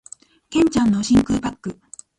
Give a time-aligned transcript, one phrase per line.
[0.49, 1.77] 剣ちゃんの真空パック